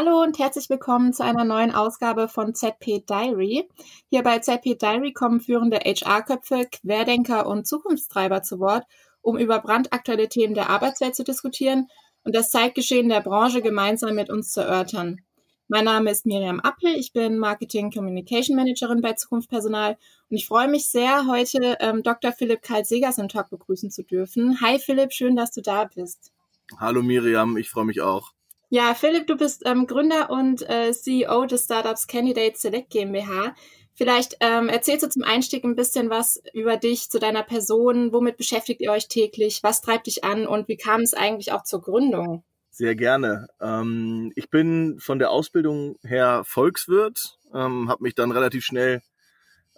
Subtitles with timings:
[0.00, 3.68] Hallo und herzlich willkommen zu einer neuen Ausgabe von ZP Diary.
[4.10, 8.84] Hier bei ZP Diary kommen führende HR-Köpfe, Querdenker und Zukunftstreiber zu Wort,
[9.22, 11.88] um über brandaktuelle Themen der Arbeitswelt zu diskutieren
[12.22, 15.20] und das Zeitgeschehen der Branche gemeinsam mit uns zu erörtern.
[15.66, 19.98] Mein Name ist Miriam Appel, ich bin Marketing Communication Managerin bei Zukunft Personal
[20.30, 22.30] und ich freue mich sehr, heute ähm, Dr.
[22.30, 24.60] Philipp Karl-Segers im Talk begrüßen zu dürfen.
[24.60, 26.30] Hi Philipp, schön, dass du da bist.
[26.78, 28.37] Hallo Miriam, ich freue mich auch.
[28.70, 33.54] Ja, Philipp, du bist ähm, Gründer und äh, CEO des Startups Candidate Select GmbH.
[33.94, 38.36] Vielleicht ähm, erzählst du zum Einstieg ein bisschen was über dich, zu deiner Person, womit
[38.36, 41.80] beschäftigt ihr euch täglich, was treibt dich an und wie kam es eigentlich auch zur
[41.80, 42.44] Gründung?
[42.70, 43.48] Sehr gerne.
[43.60, 49.00] Ähm, ich bin von der Ausbildung her Volkswirt, ähm, habe mich dann relativ schnell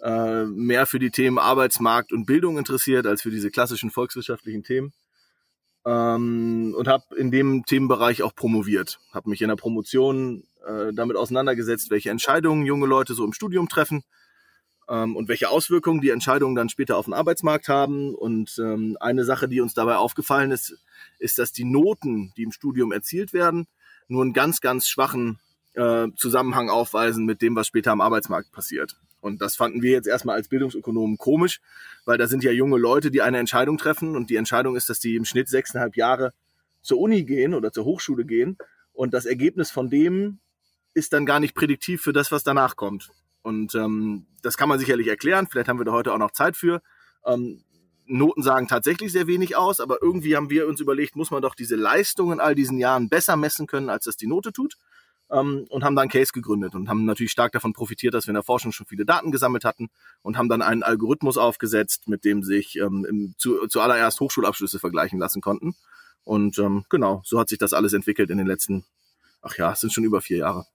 [0.03, 4.93] äh, mehr für die Themen Arbeitsmarkt und Bildung interessiert als für diese klassischen volkswirtschaftlichen Themen
[5.85, 8.99] ähm, und habe in dem Themenbereich auch promoviert.
[9.13, 13.67] Habe mich in der Promotion äh, damit auseinandergesetzt, welche Entscheidungen junge Leute so im Studium
[13.67, 14.03] treffen
[14.89, 18.13] ähm, und welche Auswirkungen die Entscheidungen dann später auf den Arbeitsmarkt haben.
[18.13, 20.77] Und ähm, eine Sache, die uns dabei aufgefallen ist,
[21.17, 23.67] ist, dass die Noten, die im Studium erzielt werden,
[24.07, 25.39] nur einen ganz, ganz schwachen
[25.73, 28.97] äh, Zusammenhang aufweisen mit dem, was später am Arbeitsmarkt passiert.
[29.21, 31.61] Und das fanden wir jetzt erstmal als Bildungsökonomen komisch,
[32.05, 34.99] weil da sind ja junge Leute, die eine Entscheidung treffen und die Entscheidung ist, dass
[34.99, 36.33] die im Schnitt sechseinhalb Jahre
[36.81, 38.57] zur Uni gehen oder zur Hochschule gehen
[38.93, 40.39] und das Ergebnis von dem
[40.93, 43.09] ist dann gar nicht prädiktiv für das, was danach kommt.
[43.41, 45.47] Und ähm, das kann man sicherlich erklären.
[45.49, 46.81] Vielleicht haben wir da heute auch noch Zeit für.
[47.25, 47.63] Ähm,
[48.05, 51.55] Noten sagen tatsächlich sehr wenig aus, aber irgendwie haben wir uns überlegt, muss man doch
[51.55, 54.75] diese Leistung in all diesen Jahren besser messen können, als das die Note tut.
[55.31, 58.35] Ähm, und haben dann Case gegründet und haben natürlich stark davon profitiert, dass wir in
[58.35, 59.89] der Forschung schon viele Daten gesammelt hatten
[60.21, 65.19] und haben dann einen Algorithmus aufgesetzt, mit dem sich ähm, im, zu, zuallererst Hochschulabschlüsse vergleichen
[65.19, 65.75] lassen konnten.
[66.23, 68.83] Und ähm, genau, so hat sich das alles entwickelt in den letzten,
[69.41, 70.65] ach ja, es sind schon über vier Jahre.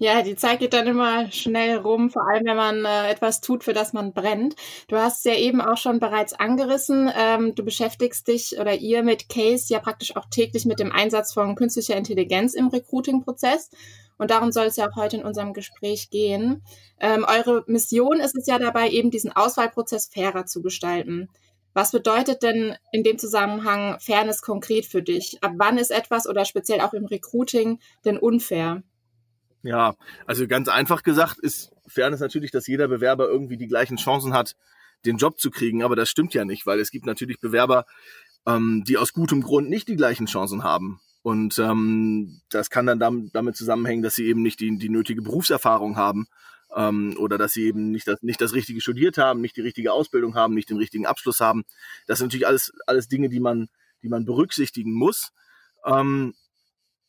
[0.00, 3.64] Ja, die Zeit geht dann immer schnell rum, vor allem wenn man äh, etwas tut,
[3.64, 4.54] für das man brennt.
[4.86, 7.10] Du hast es ja eben auch schon bereits angerissen.
[7.16, 11.32] Ähm, du beschäftigst dich oder ihr mit Case ja praktisch auch täglich mit dem Einsatz
[11.34, 13.70] von künstlicher Intelligenz im Recruiting-Prozess.
[14.18, 16.62] Und darum soll es ja auch heute in unserem Gespräch gehen.
[17.00, 21.28] Ähm, eure Mission ist es ja dabei, eben diesen Auswahlprozess fairer zu gestalten.
[21.74, 25.38] Was bedeutet denn in dem Zusammenhang Fairness konkret für dich?
[25.42, 28.82] Ab wann ist etwas oder speziell auch im Recruiting denn unfair?
[29.62, 29.94] Ja,
[30.26, 34.54] also ganz einfach gesagt ist Fairness natürlich, dass jeder Bewerber irgendwie die gleichen Chancen hat,
[35.04, 35.82] den Job zu kriegen.
[35.82, 37.84] Aber das stimmt ja nicht, weil es gibt natürlich Bewerber,
[38.46, 41.00] ähm, die aus gutem Grund nicht die gleichen Chancen haben.
[41.22, 45.96] Und ähm, das kann dann damit, zusammenhängen, dass sie eben nicht die, die nötige Berufserfahrung
[45.96, 46.28] haben
[46.74, 49.92] ähm, oder dass sie eben nicht das, nicht das Richtige studiert haben, nicht die richtige
[49.92, 51.64] Ausbildung haben, nicht den richtigen Abschluss haben.
[52.06, 53.68] Das sind natürlich alles, alles Dinge, die man,
[54.02, 55.32] die man berücksichtigen muss.
[55.84, 56.34] Ähm,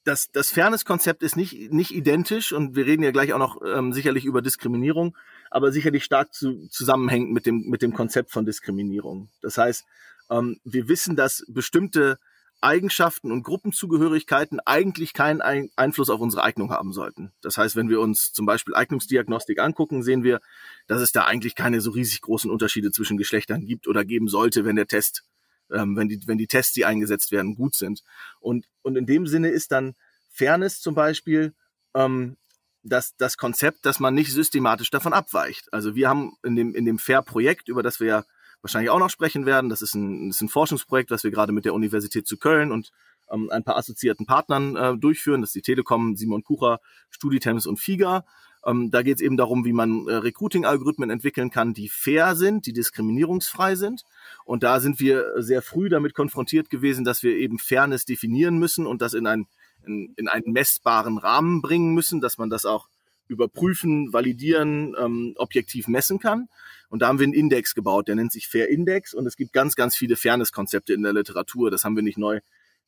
[0.10, 3.94] das, das Fairness-Konzept ist nicht, nicht identisch und wir reden ja gleich auch noch ähm,
[3.94, 5.16] sicherlich über Diskriminierung,
[5.52, 9.30] aber sicherlich stark zu, zusammenhängt mit dem, mit dem Konzept von Diskriminierung.
[9.42, 9.86] Das heißt,
[10.32, 12.18] ähm, wir wissen, dass bestimmte
[12.60, 17.32] Eigenschaften und Gruppenzugehörigkeiten eigentlich keinen Ein Einfluss auf unsere Eignung haben sollten.
[17.42, 20.42] Das heißt, wenn wir uns zum Beispiel Eignungsdiagnostik angucken, sehen wir,
[20.88, 24.66] dass es da eigentlich keine so riesig großen Unterschiede zwischen Geschlechtern gibt oder geben sollte,
[24.66, 25.24] wenn der Test
[25.72, 28.04] ähm, wenn, die, wenn die Tests, die eingesetzt werden, gut sind.
[28.40, 29.96] Und, und in dem Sinne ist dann
[30.30, 31.54] Fairness zum Beispiel
[31.94, 32.38] ähm,
[32.84, 35.72] das, das Konzept, dass man nicht systematisch davon abweicht.
[35.74, 38.24] Also wir haben in dem, in dem Fair-Projekt, über das wir ja
[38.62, 41.52] wahrscheinlich auch noch sprechen werden, das ist ein, das ist ein Forschungsprojekt, was wir gerade
[41.52, 42.92] mit der Universität zu Köln und
[43.32, 45.42] ähm, ein paar assoziierten Partnern äh, durchführen.
[45.42, 48.26] Das ist die Telekom, Simon Kucher, Studitems und FIGA.
[48.66, 52.66] Ähm, da geht es eben darum, wie man äh, Recruiting-Algorithmen entwickeln kann, die fair sind,
[52.66, 54.04] die diskriminierungsfrei sind.
[54.46, 58.86] Und da sind wir sehr früh damit konfrontiert gewesen, dass wir eben Fairness definieren müssen
[58.86, 59.48] und das in, ein,
[59.86, 62.88] in, in einen messbaren Rahmen bringen müssen, dass man das auch
[63.28, 66.50] überprüfen, validieren, ähm, objektiv messen kann.
[66.90, 69.54] Und da haben wir einen Index gebaut, der nennt sich Fair Index und es gibt
[69.54, 71.70] ganz, ganz viele Fairness-Konzepte in der Literatur.
[71.70, 72.40] Das haben wir nicht neu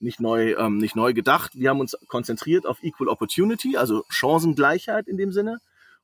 [0.01, 1.51] nicht neu, ähm, nicht neu gedacht.
[1.55, 5.59] Wir haben uns konzentriert auf Equal Opportunity, also Chancengleichheit in dem Sinne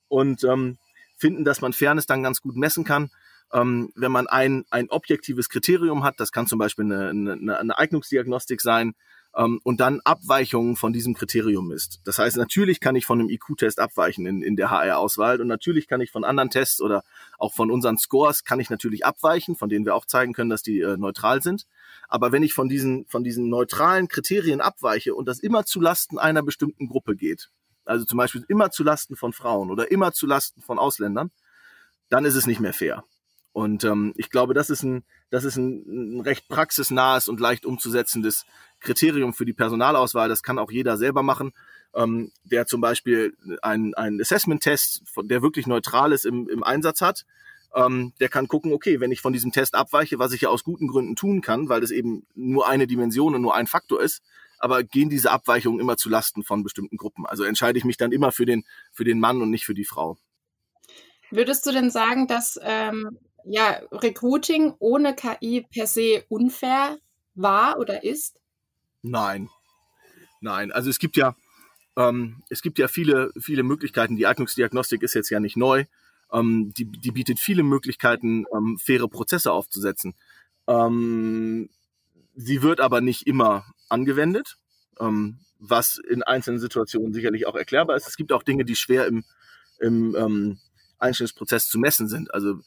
[0.08, 0.78] und ähm,
[1.18, 3.10] finden, dass man Fairness dann ganz gut messen kann,
[3.54, 6.16] ähm, wenn man ein, ein objektives Kriterium hat.
[6.20, 8.94] Das kann zum Beispiel eine, eine, eine Eignungsdiagnostik sein
[9.38, 12.02] ähm, und dann Abweichungen von diesem Kriterium misst.
[12.04, 15.88] Das heißt, natürlich kann ich von einem IQ-Test abweichen in, in der HR-Auswahl und natürlich
[15.88, 17.04] kann ich von anderen Tests oder
[17.38, 20.64] auch von unseren Scores kann ich natürlich abweichen, von denen wir auch zeigen können, dass
[20.64, 21.68] die äh, neutral sind.
[22.10, 26.18] Aber wenn ich von diesen, von diesen neutralen Kriterien abweiche und das immer zu Lasten
[26.18, 27.52] einer bestimmten Gruppe geht,
[27.86, 31.32] also zum Beispiel immer zu Lasten von Frauen oder immer zu Lasten von Ausländern,
[32.10, 33.04] dann ist es nicht mehr fair.
[33.58, 38.46] Und ähm, ich glaube, das ist ein, das ist ein, recht praxisnahes und leicht umzusetzendes
[38.80, 40.30] Kriterium für die Personalauswahl.
[40.30, 41.54] Das kann auch jeder selber machen,
[41.96, 47.26] ähm, der zum Beispiel einen, einen Assessment-Test, der wirklich neutral ist, im, im Einsatz hat.
[47.74, 50.64] Ähm, der kann gucken, okay, wenn ich von diesem Test abweiche, was ich ja aus
[50.64, 54.22] guten Gründen tun kann, weil das eben nur eine Dimension und nur ein Faktor ist,
[54.60, 57.26] aber gehen diese Abweichungen immer zu Lasten von bestimmten Gruppen.
[57.26, 59.84] Also entscheide ich mich dann immer für den, für den Mann und nicht für die
[59.84, 60.16] Frau.
[61.32, 63.18] Würdest du denn sagen, dass ähm,
[63.50, 66.98] ja, Recruiting ohne KI per se unfair
[67.36, 68.42] war oder ist?
[69.02, 69.50] Nein.
[70.42, 70.72] Nein.
[70.72, 71.36] Also es gibt ja,
[71.96, 74.18] ähm, es gibt ja viele, viele Möglichkeiten.
[74.18, 75.86] Die Eignungsdiagnostik ist jetzt ja nicht neu.
[76.32, 80.14] Ähm, die, die bietet viele Möglichkeiten, ähm, faire Prozesse aufzusetzen.
[80.68, 81.70] Ähm,
[82.36, 84.58] sie wird aber nicht immer angewendet,
[85.00, 88.08] ähm, was in einzelnen Situationen sicherlich auch erklärbar ist.
[88.08, 89.24] Es gibt auch Dinge, die schwer im,
[89.80, 90.60] im ähm,
[91.00, 92.34] Einstellungsprozess zu messen sind.
[92.34, 92.60] Also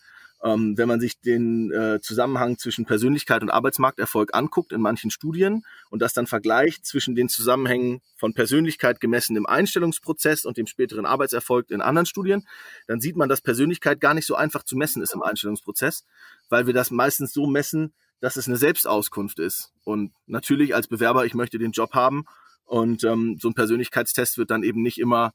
[0.43, 5.65] ähm, wenn man sich den äh, Zusammenhang zwischen Persönlichkeit und Arbeitsmarkterfolg anguckt in manchen Studien
[5.91, 11.05] und das dann vergleicht zwischen den Zusammenhängen von Persönlichkeit gemessen im Einstellungsprozess und dem späteren
[11.05, 12.47] Arbeitserfolg in anderen Studien,
[12.87, 16.05] dann sieht man, dass Persönlichkeit gar nicht so einfach zu messen ist im Einstellungsprozess,
[16.49, 19.73] weil wir das meistens so messen, dass es eine Selbstauskunft ist.
[19.85, 22.25] Und natürlich als Bewerber, ich möchte den Job haben
[22.65, 25.33] und ähm, so ein Persönlichkeitstest wird dann eben nicht immer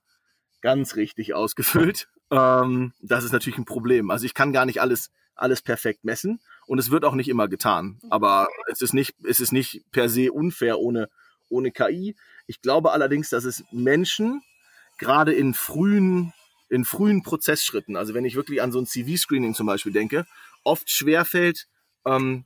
[0.61, 2.07] ganz richtig ausgefüllt.
[2.31, 4.11] Ähm, das ist natürlich ein Problem.
[4.11, 7.47] Also ich kann gar nicht alles, alles perfekt messen und es wird auch nicht immer
[7.47, 7.99] getan.
[8.09, 11.09] Aber es ist nicht, es ist nicht per se unfair ohne,
[11.49, 12.15] ohne KI.
[12.47, 14.41] Ich glaube allerdings, dass es Menschen
[14.97, 16.33] gerade in frühen,
[16.69, 20.25] in frühen Prozessschritten, also wenn ich wirklich an so ein CV-Screening zum Beispiel denke,
[20.63, 21.67] oft schwerfällt,
[22.05, 22.45] ähm,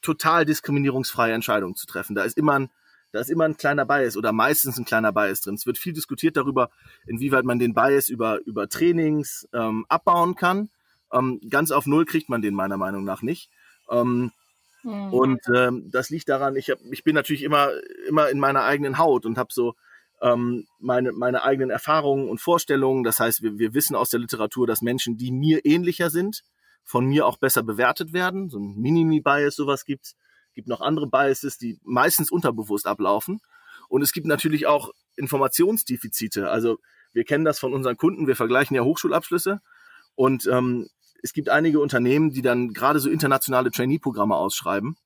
[0.00, 2.14] total diskriminierungsfreie Entscheidungen zu treffen.
[2.16, 2.70] Da ist immer ein
[3.12, 5.54] da ist immer ein kleiner Bias oder meistens ein kleiner Bias drin.
[5.54, 6.70] Es wird viel diskutiert darüber,
[7.06, 10.70] inwieweit man den Bias über, über Trainings ähm, abbauen kann.
[11.12, 13.50] Ähm, ganz auf Null kriegt man den meiner Meinung nach nicht.
[13.90, 14.32] Ähm,
[14.82, 15.12] mhm.
[15.12, 17.70] Und ähm, das liegt daran, ich, hab, ich bin natürlich immer,
[18.08, 19.74] immer in meiner eigenen Haut und habe so
[20.22, 23.04] ähm, meine, meine eigenen Erfahrungen und Vorstellungen.
[23.04, 26.42] Das heißt, wir, wir wissen aus der Literatur, dass Menschen, die mir ähnlicher sind,
[26.82, 28.48] von mir auch besser bewertet werden.
[28.48, 30.16] So ein Minimi-Bias, sowas gibt's
[30.54, 33.40] gibt noch andere Biases, die meistens unterbewusst ablaufen.
[33.88, 36.50] Und es gibt natürlich auch Informationsdefizite.
[36.50, 36.78] Also
[37.12, 39.60] wir kennen das von unseren Kunden, wir vergleichen ja Hochschulabschlüsse
[40.14, 40.88] und ähm,
[41.22, 44.96] es gibt einige Unternehmen, die dann gerade so internationale Trainee-Programme ausschreiben,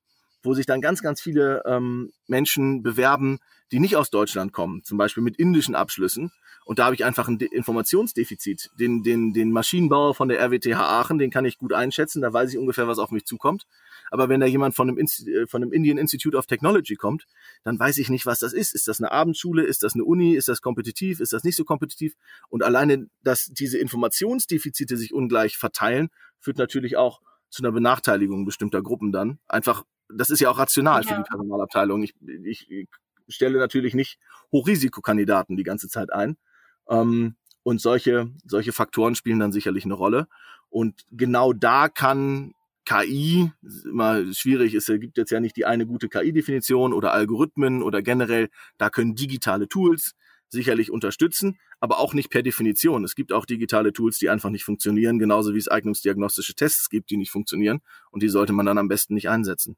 [0.43, 3.39] wo sich dann ganz, ganz viele ähm, Menschen bewerben,
[3.71, 6.33] die nicht aus Deutschland kommen, zum Beispiel mit indischen Abschlüssen.
[6.65, 8.71] Und da habe ich einfach ein Informationsdefizit.
[8.79, 12.51] Den, den, den Maschinenbauer von der RWTH Aachen, den kann ich gut einschätzen, da weiß
[12.53, 13.67] ich ungefähr, was auf mich zukommt.
[14.11, 17.27] Aber wenn da jemand von einem, Inst äh, von einem Indian Institute of Technology kommt,
[17.65, 18.75] dann weiß ich nicht, was das ist.
[18.75, 19.65] Ist das eine Abendschule?
[19.65, 20.35] Ist das eine Uni?
[20.35, 21.21] Ist das kompetitiv?
[21.21, 22.15] Ist das nicht so kompetitiv?
[22.49, 26.09] Und alleine, dass diese Informationsdefizite sich ungleich verteilen,
[26.39, 29.39] führt natürlich auch zu einer Benachteiligung bestimmter Gruppen dann.
[29.49, 31.09] Einfach, das ist ja auch rational ja.
[31.09, 32.03] für die Personalabteilung.
[32.03, 32.15] Ich,
[32.45, 32.89] ich, ich
[33.35, 34.19] stelle natürlich nicht
[34.53, 36.37] Hochrisikokandidaten die ganze Zeit ein.
[36.89, 40.29] Ähm, und solche, solche Faktoren spielen dann sicherlich eine Rolle.
[40.69, 42.55] Und genau da kann
[42.87, 43.51] KI,
[43.85, 48.49] immer schwierig, es gibt jetzt ja nicht die eine gute KI-Definition oder Algorithmen oder generell,
[48.79, 50.15] da können digitale Tools
[50.49, 53.05] sicherlich unterstützen, aber auch nicht per Definition.
[53.05, 57.11] Es gibt auch digitale Tools, die einfach nicht funktionieren, genauso wie es eignungsdiagnostische Tests gibt,
[57.11, 57.81] die nicht funktionieren
[58.11, 59.77] und die sollte man dann am besten nicht einsetzen.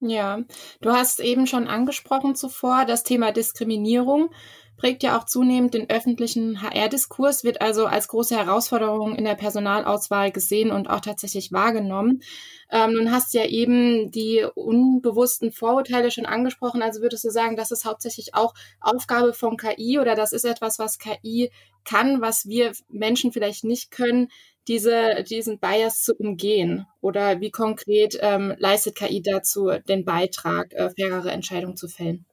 [0.00, 0.44] Ja,
[0.80, 4.30] du hast eben schon angesprochen zuvor das Thema Diskriminierung
[4.78, 10.30] prägt ja auch zunehmend den öffentlichen HR-Diskurs, wird also als große Herausforderung in der Personalauswahl
[10.30, 12.22] gesehen und auch tatsächlich wahrgenommen.
[12.70, 16.82] Ähm, nun hast du ja eben die unbewussten Vorurteile schon angesprochen.
[16.82, 20.78] Also würdest du sagen, das ist hauptsächlich auch Aufgabe von KI oder das ist etwas,
[20.78, 21.50] was KI
[21.84, 24.28] kann, was wir Menschen vielleicht nicht können,
[24.68, 26.86] diese, diesen Bias zu umgehen?
[27.00, 32.27] Oder wie konkret ähm, leistet KI dazu den Beitrag, äh, fairere Entscheidungen zu fällen?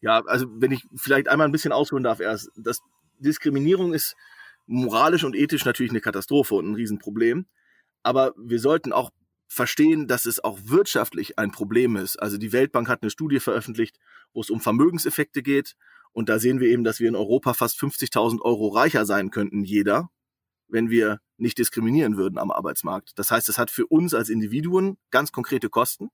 [0.00, 2.80] Ja, also wenn ich vielleicht einmal ein bisschen ausholen darf erst, das
[3.18, 4.16] Diskriminierung ist
[4.66, 7.46] moralisch und ethisch natürlich eine Katastrophe und ein Riesenproblem.
[8.02, 9.10] Aber wir sollten auch
[9.46, 12.16] verstehen, dass es auch wirtschaftlich ein Problem ist.
[12.16, 13.98] Also die Weltbank hat eine Studie veröffentlicht,
[14.32, 15.74] wo es um Vermögenseffekte geht.
[16.12, 19.64] Und da sehen wir eben, dass wir in Europa fast 50.000 Euro reicher sein könnten,
[19.64, 20.08] jeder,
[20.68, 23.18] wenn wir nicht diskriminieren würden am Arbeitsmarkt.
[23.18, 26.10] Das heißt, es hat für uns als Individuen ganz konkrete Kosten.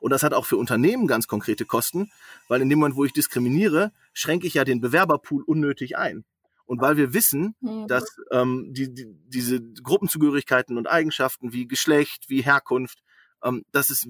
[0.00, 2.10] Und das hat auch für Unternehmen ganz konkrete Kosten,
[2.48, 6.24] weil in dem Moment, wo ich diskriminiere, schränke ich ja den Bewerberpool unnötig ein.
[6.64, 7.54] Und weil wir wissen,
[7.88, 13.02] dass ähm, die, die, diese Gruppenzugehörigkeiten und Eigenschaften wie Geschlecht, wie Herkunft,
[13.42, 14.06] ähm, dass, es,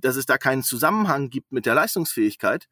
[0.00, 2.68] dass es da keinen Zusammenhang gibt mit der Leistungsfähigkeit,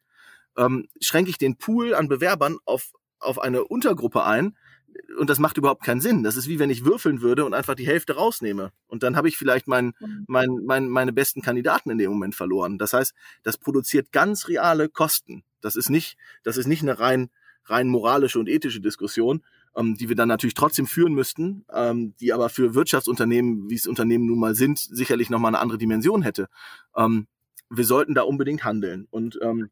[0.57, 4.57] ähm, schränke ich den Pool an Bewerbern auf, auf eine Untergruppe ein,
[5.17, 6.23] und das macht überhaupt keinen Sinn.
[6.23, 8.71] Das ist wie wenn ich würfeln würde und einfach die Hälfte rausnehme.
[8.87, 10.25] Und dann habe ich vielleicht mein, mhm.
[10.27, 12.77] mein, mein, meine besten Kandidaten in dem Moment verloren.
[12.77, 15.43] Das heißt, das produziert ganz reale Kosten.
[15.61, 17.29] Das ist nicht, das ist nicht eine rein,
[17.65, 19.43] rein moralische und ethische Diskussion,
[19.75, 23.87] ähm, die wir dann natürlich trotzdem führen müssten, ähm, die aber für Wirtschaftsunternehmen, wie es
[23.87, 26.47] Unternehmen nun mal sind, sicherlich nochmal eine andere Dimension hätte.
[26.95, 27.27] Ähm,
[27.69, 29.07] wir sollten da unbedingt handeln.
[29.11, 29.69] Und ähm,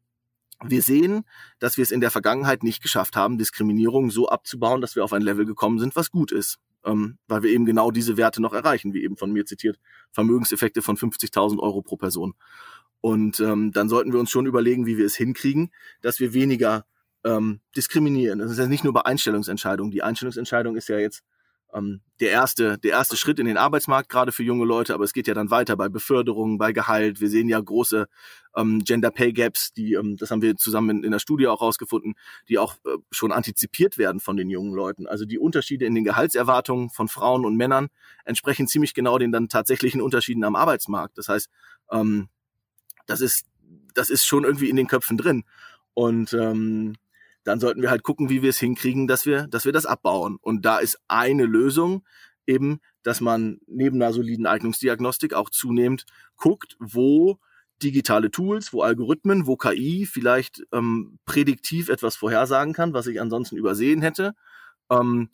[0.64, 1.24] wir sehen,
[1.58, 5.12] dass wir es in der Vergangenheit nicht geschafft haben, Diskriminierung so abzubauen, dass wir auf
[5.12, 6.58] ein Level gekommen sind, was gut ist.
[6.82, 9.78] Ähm, weil wir eben genau diese Werte noch erreichen, wie eben von mir zitiert,
[10.12, 12.34] Vermögenseffekte von 50.000 Euro pro Person.
[13.02, 16.86] Und ähm, dann sollten wir uns schon überlegen, wie wir es hinkriegen, dass wir weniger
[17.24, 18.38] ähm, diskriminieren.
[18.38, 19.90] Das ist ja nicht nur bei Einstellungsentscheidungen.
[19.90, 21.22] Die Einstellungsentscheidung ist ja jetzt
[21.74, 25.12] ähm, der erste, der erste Schritt in den Arbeitsmarkt, gerade für junge Leute, aber es
[25.12, 27.20] geht ja dann weiter bei Beförderung, bei Gehalt.
[27.20, 28.06] Wir sehen ja große
[28.56, 31.60] ähm, Gender Pay Gaps, die, ähm, das haben wir zusammen in, in der Studie auch
[31.60, 32.14] rausgefunden,
[32.48, 35.06] die auch äh, schon antizipiert werden von den jungen Leuten.
[35.06, 37.88] Also die Unterschiede in den Gehaltserwartungen von Frauen und Männern
[38.24, 41.16] entsprechen ziemlich genau den dann tatsächlichen Unterschieden am Arbeitsmarkt.
[41.16, 41.48] Das heißt,
[41.90, 42.28] ähm,
[43.06, 43.46] das ist,
[43.94, 45.44] das ist schon irgendwie in den Köpfen drin.
[45.94, 46.94] Und ähm,
[47.44, 50.38] dann sollten wir halt gucken, wie wir es hinkriegen, dass wir, dass wir das abbauen.
[50.40, 52.04] Und da ist eine Lösung
[52.46, 56.04] eben, dass man neben einer soliden Eignungsdiagnostik auch zunehmend
[56.36, 57.38] guckt, wo
[57.82, 63.56] digitale Tools, wo Algorithmen, wo KI vielleicht ähm, prädiktiv etwas vorhersagen kann, was ich ansonsten
[63.56, 64.34] übersehen hätte.
[64.90, 65.30] Ähm,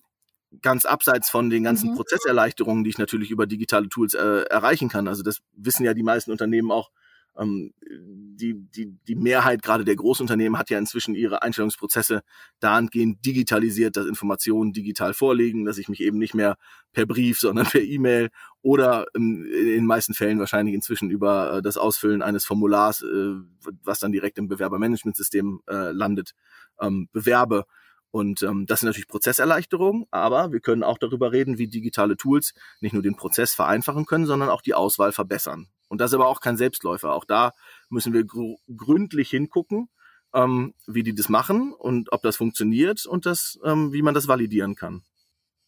[0.63, 1.97] ganz abseits von den ganzen mhm.
[1.97, 5.09] Prozesserleichterungen, die ich natürlich über digitale Tools äh, erreichen kann.
[5.09, 6.91] Also das wissen ja die meisten Unternehmen auch,
[7.39, 12.23] ähm, die, die, die Mehrheit gerade der Großunternehmen hat ja inzwischen ihre Einstellungsprozesse
[12.61, 16.57] dahingehend digitalisiert, dass Informationen digital vorliegen, dass ich mich eben nicht mehr
[16.93, 18.31] per Brief, sondern per E-Mail
[18.63, 23.35] oder in, in den meisten Fällen wahrscheinlich inzwischen über äh, das Ausfüllen eines Formulars, äh,
[23.83, 26.35] was dann direkt im Bewerbermanagementsystem äh, landet,
[26.81, 27.65] ähm, bewerbe.
[28.11, 32.55] Und ähm, das sind natürlich Prozesserleichterungen, aber wir können auch darüber reden, wie digitale Tools
[32.81, 35.69] nicht nur den Prozess vereinfachen können, sondern auch die Auswahl verbessern.
[35.89, 37.13] Und das ist aber auch kein Selbstläufer.
[37.13, 37.53] Auch da
[37.89, 39.89] müssen wir gr gründlich hingucken,
[40.35, 44.29] ähm, wie die das machen und ob das funktioniert und das, ähm, wie man das
[44.29, 45.03] validieren kann.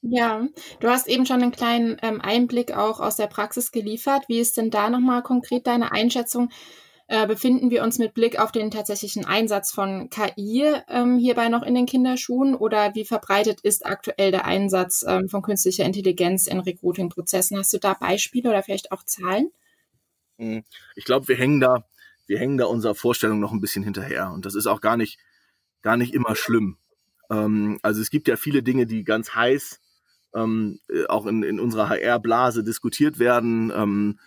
[0.00, 0.46] Ja,
[0.78, 4.24] du hast eben schon einen kleinen ähm, Einblick auch aus der Praxis geliefert.
[4.28, 6.50] Wie ist denn da nochmal konkret deine Einschätzung?
[7.08, 11.62] Äh, befinden wir uns mit Blick auf den tatsächlichen Einsatz von KI ähm, hierbei noch
[11.62, 16.60] in den Kinderschuhen oder wie verbreitet ist aktuell der Einsatz ähm, von künstlicher Intelligenz in
[16.60, 17.58] Recruiting-Prozessen?
[17.58, 19.50] Hast du da Beispiele oder vielleicht auch Zahlen?
[20.94, 21.84] Ich glaube, wir hängen da,
[22.26, 24.30] wir hängen da unserer Vorstellung noch ein bisschen hinterher.
[24.30, 25.18] Und das ist auch gar nicht,
[25.82, 26.78] gar nicht immer schlimm.
[27.30, 29.80] Ähm, also es gibt ja viele Dinge, die ganz heiß
[30.34, 33.72] ähm, äh, auch in, in unserer HR-Blase diskutiert werden.
[33.74, 34.18] Ähm,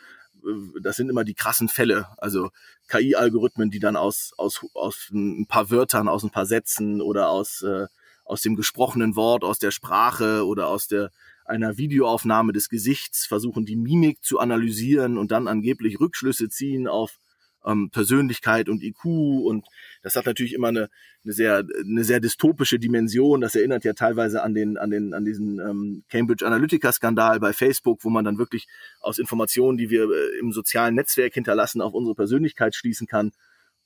[0.43, 2.07] äh, das sind immer die krassen Fälle.
[2.17, 2.49] Also
[2.87, 7.61] KI-Algorithmen, die dann aus, aus, aus ein paar Wörtern, aus ein paar Sätzen oder aus,
[7.61, 7.87] äh,
[8.25, 11.11] aus dem gesprochenen Wort, aus der Sprache oder aus der
[11.45, 17.19] einer Videoaufnahme des Gesichts versuchen, die Mimik zu analysieren und dann angeblich Rückschlüsse ziehen auf
[17.65, 19.65] ähm, Persönlichkeit und IQ und
[20.01, 20.89] das hat natürlich immer eine,
[21.23, 23.41] eine sehr eine sehr dystopische Dimension.
[23.41, 27.53] Das erinnert ja teilweise an den an den an diesen ähm, Cambridge Analytica Skandal bei
[27.53, 28.67] Facebook, wo man dann wirklich
[28.99, 33.31] aus Informationen, die wir äh, im sozialen Netzwerk hinterlassen, auf unsere Persönlichkeit schließen kann.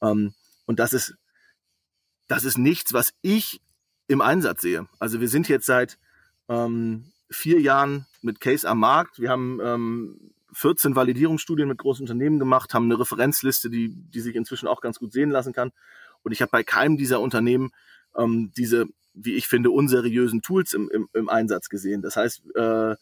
[0.02, 0.34] Ähm,
[0.66, 1.16] und das ist
[2.28, 3.62] das ist nichts, was ich
[4.08, 4.88] im Einsatz sehe.
[5.00, 5.98] Also wir sind jetzt seit
[6.48, 9.20] ähm, vier Jahren mit Case am Markt.
[9.20, 14.36] Wir haben ähm, 14 Validierungsstudien mit großen Unternehmen gemacht, haben eine Referenzliste, die, die sich
[14.36, 15.72] inzwischen auch ganz gut sehen lassen kann.
[16.24, 17.72] Und ich habe bei keinem dieser Unternehmen
[18.18, 22.02] ähm, diese, wie ich finde, unseriösen Tools im, im, im Einsatz gesehen.
[22.02, 22.96] Das heißt, äh,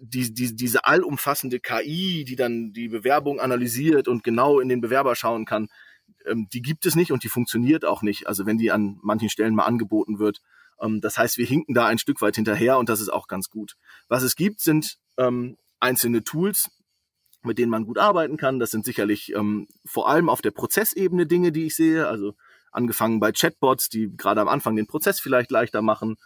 [0.00, 5.16] die, die, diese allumfassende KI, die dann die Bewerbung analysiert und genau in den Bewerber
[5.16, 5.68] schauen kann,
[6.26, 8.26] ähm, die gibt es nicht und die funktioniert auch nicht.
[8.26, 10.40] Also wenn die an manchen Stellen mal angeboten wird,
[11.00, 13.76] das heißt, wir hinken da ein Stück weit hinterher und das ist auch ganz gut.
[14.08, 16.70] Was es gibt, sind ähm, einzelne Tools,
[17.42, 18.58] mit denen man gut arbeiten kann.
[18.58, 22.08] Das sind sicherlich ähm, vor allem auf der Prozessebene Dinge, die ich sehe.
[22.08, 22.34] Also
[22.72, 26.16] angefangen bei Chatbots, die gerade am Anfang den Prozess vielleicht leichter machen,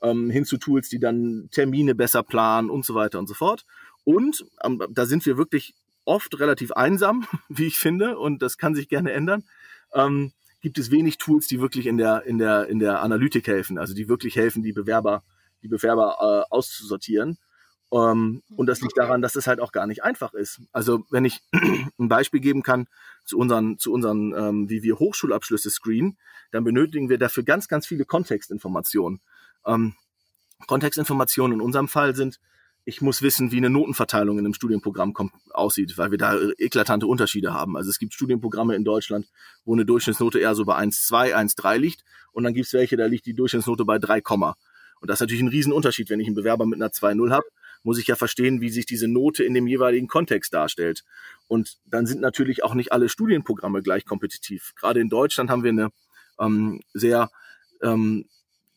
[0.00, 3.64] ähm, hin zu Tools, die dann Termine besser planen und so weiter und so fort.
[4.04, 5.74] Und ähm, da sind wir wirklich
[6.04, 9.44] oft relativ einsam, wie ich finde, und das kann sich gerne ändern.
[9.92, 13.78] Ähm, gibt es wenig Tools, die wirklich in der, in der, in der Analytik helfen,
[13.78, 15.22] also die wirklich helfen, die Bewerber,
[15.62, 17.38] die Bewerber äh, auszusortieren.
[17.92, 20.60] Ähm, und das liegt daran, dass es halt auch gar nicht einfach ist.
[20.72, 21.40] Also wenn ich
[21.98, 22.86] ein Beispiel geben kann
[23.24, 26.18] zu unseren, zu unseren, ähm, wie wir Hochschulabschlüsse screenen,
[26.50, 29.20] dann benötigen wir dafür ganz, ganz viele Kontextinformationen.
[29.64, 29.94] Ähm,
[30.66, 32.40] Kontextinformationen in unserem Fall sind
[32.84, 37.06] ich muss wissen, wie eine Notenverteilung in einem Studienprogramm kommt, aussieht, weil wir da eklatante
[37.06, 37.76] Unterschiede haben.
[37.76, 39.26] Also es gibt Studienprogramme in Deutschland,
[39.64, 43.06] wo eine Durchschnittsnote eher so bei 1,2, 1,3 liegt und dann gibt es welche, da
[43.06, 44.54] liegt die Durchschnittsnote bei 3, Und
[45.02, 47.44] das ist natürlich ein Riesenunterschied, wenn ich einen Bewerber mit einer 2.0 habe,
[47.82, 51.04] muss ich ja verstehen, wie sich diese Note in dem jeweiligen Kontext darstellt.
[51.46, 54.72] Und dann sind natürlich auch nicht alle Studienprogramme gleich kompetitiv.
[54.76, 55.90] Gerade in Deutschland haben wir eine
[56.38, 57.30] ähm, sehr
[57.82, 58.26] ähm,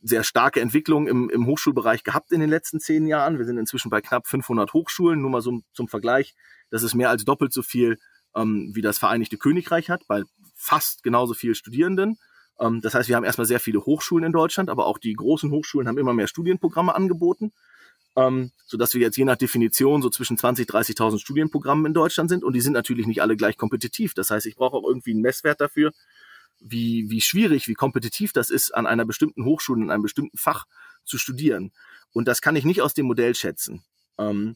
[0.02, 3.38] sehr starke Entwicklung im, im Hochschulbereich gehabt in den letzten zehn Jahren.
[3.38, 6.34] Wir sind inzwischen bei knapp 500 Hochschulen, nur mal so zum Vergleich.
[6.70, 7.98] Das ist mehr als doppelt so viel,
[8.36, 10.24] ähm, wie das Vereinigte Königreich hat, bei
[10.56, 12.18] fast genauso viel Studierenden.
[12.60, 15.52] Ähm, das heißt, wir haben erstmal sehr viele Hochschulen in Deutschland, aber auch die großen
[15.52, 17.52] Hochschulen haben immer mehr Studienprogramme angeboten,
[18.16, 22.44] ähm, sodass wir jetzt je nach Definition so zwischen 20.000, 30.000 Studienprogrammen in Deutschland sind
[22.44, 24.14] und die sind natürlich nicht alle gleich kompetitiv.
[24.14, 25.92] Das heißt, ich brauche auch irgendwie einen Messwert dafür,
[26.62, 30.66] wie, wie schwierig, wie kompetitiv das ist, an einer bestimmten Hochschule, in einem bestimmten Fach
[31.04, 31.72] zu studieren.
[32.14, 33.84] Und das kann ich nicht aus dem Modell schätzen.
[34.18, 34.56] Ähm,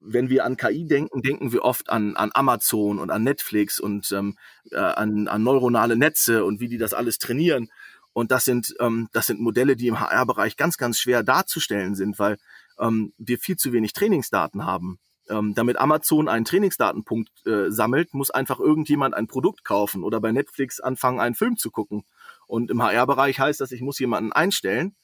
[0.00, 4.10] wenn wir an KI denken, denken wir oft an, an Amazon und an Netflix und
[4.12, 4.36] ähm,
[4.70, 7.68] äh, an, an neuronale Netze und wie die das alles trainieren.
[8.12, 12.18] Und das sind, ähm, das sind Modelle, die im HR-Bereich ganz, ganz schwer darzustellen sind,
[12.18, 12.38] weil
[12.78, 14.98] ähm, wir viel zu wenig Trainingsdaten haben.
[15.30, 20.32] Ähm, damit Amazon einen Trainingsdatenpunkt äh, sammelt, muss einfach irgendjemand ein Produkt kaufen oder bei
[20.32, 22.04] Netflix anfangen, einen Film zu gucken.
[22.46, 24.96] Und im HR-Bereich heißt das, ich muss jemanden einstellen,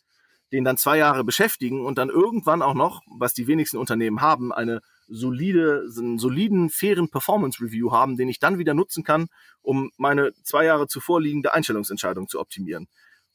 [0.52, 4.52] den dann zwei Jahre beschäftigen und dann irgendwann auch noch, was die wenigsten Unternehmen haben,
[4.52, 9.28] eine solide, einen soliden, fairen Performance Review haben, den ich dann wieder nutzen kann,
[9.62, 12.88] um meine zwei Jahre zuvor liegende Einstellungsentscheidung zu optimieren.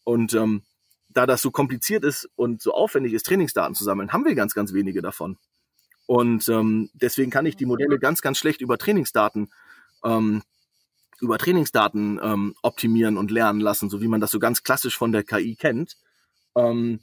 [0.03, 0.63] Und ähm,
[1.09, 4.53] da das so kompliziert ist und so aufwendig ist, Trainingsdaten zu sammeln, haben wir ganz,
[4.53, 5.37] ganz wenige davon.
[6.11, 9.49] Und ähm, deswegen kann ich die Modelle ganz, ganz schlecht über Trainingsdaten
[10.03, 10.43] ähm,
[11.21, 15.13] über Trainingsdaten ähm, optimieren und lernen lassen, so wie man das so ganz klassisch von
[15.13, 15.95] der KI kennt.
[16.53, 16.99] Ähm,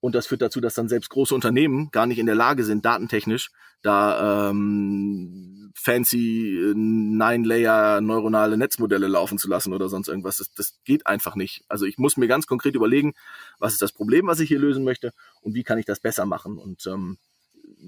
[0.00, 2.84] und das führt dazu, dass dann selbst große Unternehmen gar nicht in der Lage sind,
[2.84, 10.36] datentechnisch da ähm, fancy äh, Nine-Layer neuronale Netzmodelle laufen zu lassen oder sonst irgendwas.
[10.36, 11.64] Das, das geht einfach nicht.
[11.68, 13.14] Also ich muss mir ganz konkret überlegen,
[13.58, 16.26] was ist das Problem, was ich hier lösen möchte und wie kann ich das besser
[16.26, 16.58] machen.
[16.58, 17.16] Und ähm,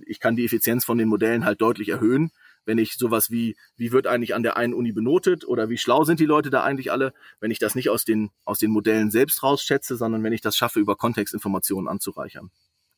[0.07, 2.31] ich kann die Effizienz von den Modellen halt deutlich erhöhen,
[2.65, 6.05] wenn ich sowas wie, wie wird eigentlich an der einen Uni benotet oder wie schlau
[6.05, 9.11] sind die Leute da eigentlich alle, wenn ich das nicht aus den, aus den Modellen
[9.11, 12.51] selbst rausschätze, sondern wenn ich das schaffe, über Kontextinformationen anzureichern.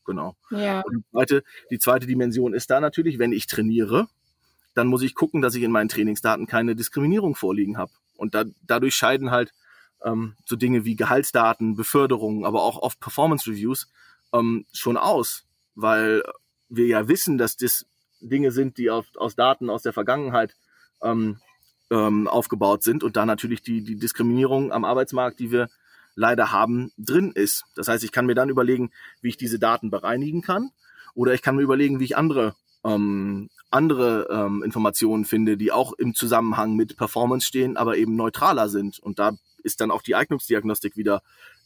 [0.05, 0.37] Genau.
[0.51, 0.83] Ja.
[0.83, 4.07] Und die zweite, die zweite Dimension ist da natürlich, wenn ich trainiere,
[4.75, 7.92] dann muss ich gucken, dass ich in meinen Trainingsdaten keine Diskriminierung vorliegen habe.
[8.14, 9.53] Und da, dadurch scheiden halt
[10.05, 13.90] ähm, so Dinge wie Gehaltsdaten, Beförderungen, aber auch oft Performance Reviews
[14.33, 16.23] ähm, schon aus, weil
[16.68, 17.87] wir ja wissen, dass das
[18.20, 20.55] Dinge sind, die auf, aus Daten aus der Vergangenheit
[21.02, 21.38] ähm,
[21.90, 25.68] ähm, aufgebaut sind und da natürlich die, die Diskriminierung am Arbeitsmarkt, die wir
[26.14, 27.64] leider haben, drin ist.
[27.74, 30.70] Das heißt, ich kann mir dann überlegen, wie ich diese Daten bereinigen kann
[31.14, 35.92] oder ich kann mir überlegen, wie ich andere ähm, andere ähm, Informationen finde, die auch
[35.92, 38.98] im Zusammenhang mit Performance stehen, aber eben neutraler sind.
[38.98, 41.22] Und da ist dann auch die Eignungsdiagnostik wieder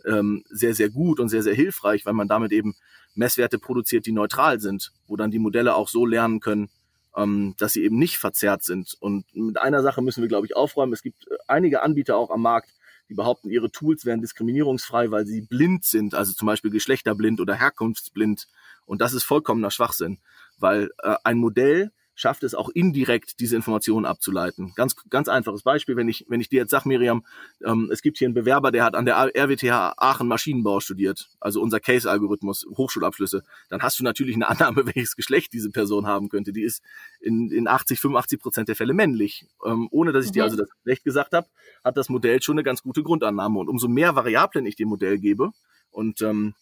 [0.06, 2.74] ähm, sehr, sehr gut und sehr, sehr hilfreich, weil man damit eben
[3.14, 6.70] Messwerte produziert, die neutral sind, wo dann die Modelle auch so lernen können,
[7.16, 8.96] ähm, dass sie eben nicht verzerrt sind.
[9.00, 10.92] Und mit einer Sache müssen wir, glaube ich, aufräumen.
[10.92, 12.70] Es gibt äh, einige Anbieter auch am Markt,
[13.08, 17.54] die behaupten, ihre Tools wären diskriminierungsfrei, weil sie blind sind, also zum Beispiel geschlechterblind oder
[17.54, 18.46] herkunftsblind.
[18.86, 20.18] Und das ist vollkommener Schwachsinn,
[20.58, 24.74] weil äh, ein Modell schafft es auch indirekt, diese Informationen abzuleiten.
[24.76, 27.24] Ganz, ganz einfaches Beispiel, wenn ich, wenn ich dir jetzt sage, Miriam,
[27.64, 31.62] ähm, es gibt hier einen Bewerber, der hat an der RWTH Aachen Maschinenbau studiert, also
[31.62, 36.52] unser Case-Algorithmus, Hochschulabschlüsse, dann hast du natürlich eine Annahme, welches Geschlecht diese Person haben könnte.
[36.52, 36.82] Die ist
[37.20, 39.46] in, in 80, 85 Prozent der Fälle männlich.
[39.64, 40.50] Ähm, ohne dass ich dir mhm.
[40.50, 41.46] also das Recht gesagt habe,
[41.82, 43.58] hat das Modell schon eine ganz gute Grundannahme.
[43.58, 45.52] Und umso mehr Variablen ich dem Modell gebe
[45.90, 46.54] und ähm,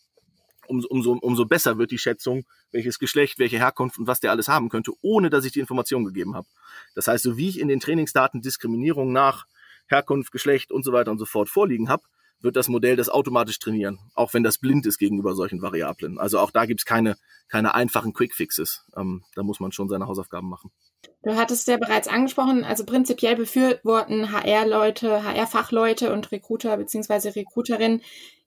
[0.69, 4.49] umso, umso, umso besser wird die Schätzung, welches Geschlecht, welche Herkunft und was der alles
[4.49, 6.47] haben könnte, ohne dass ich die Information gegeben habe.
[6.95, 9.47] Das heißt, so wie ich in den Trainingsdaten Diskriminierung nach
[9.89, 12.03] Herkunft, Geschlecht und so weiter und so fort vorliegen habe,
[12.41, 16.19] wird das Modell das automatisch trainieren, auch wenn das blind ist gegenüber solchen Variablen.
[16.19, 17.17] Also auch da gibt's keine,
[17.49, 18.85] keine einfachen Quickfixes.
[18.97, 20.71] Ähm, da muss man schon seine Hausaufgaben machen.
[21.23, 27.31] Du hattest ja bereits angesprochen, also prinzipiell befürworten HR-Leute, HR-Fachleute und Recruiter bzw.
[27.31, 28.03] Recruiterinnen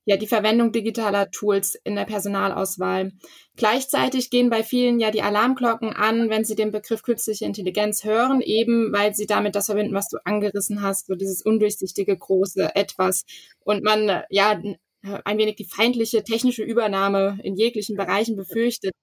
[0.06, 3.12] ja die Verwendung digitaler Tools in der Personalauswahl.
[3.56, 8.42] Gleichzeitig gehen bei vielen ja die Alarmglocken an, wenn sie den Begriff künstliche Intelligenz hören,
[8.42, 13.24] eben weil sie damit das verbinden, was du angerissen hast, so dieses undurchsichtige große Etwas
[13.64, 14.62] und man ja
[15.04, 18.94] ein wenig die feindliche technische Übernahme in jeglichen Bereichen befürchtet.